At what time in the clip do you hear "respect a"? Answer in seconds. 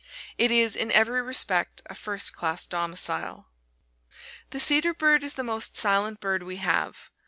1.21-1.93